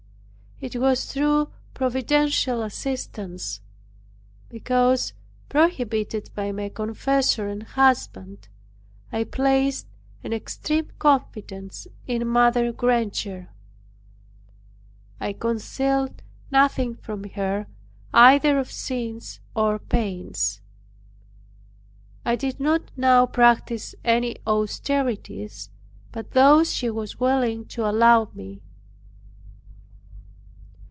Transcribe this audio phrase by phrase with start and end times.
[0.63, 3.61] It was through providential assistance;
[4.47, 5.11] because
[5.49, 8.47] prohibited by my confessor and husband.
[9.11, 9.87] I placed
[10.23, 13.49] an extreme confidence in Mother Granger.
[15.19, 16.21] I concealed
[16.51, 17.65] nothing from her
[18.13, 20.61] either of sins or pains.
[22.23, 25.71] I did not now practice any austerities
[26.11, 28.61] but those she was willing to allow me.